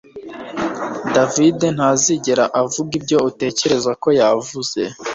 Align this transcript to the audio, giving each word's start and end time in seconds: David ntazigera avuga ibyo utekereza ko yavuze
David 1.15 1.57
ntazigera 1.75 2.45
avuga 2.61 2.91
ibyo 2.99 3.17
utekereza 3.29 3.91
ko 4.01 4.09
yavuze 4.19 4.81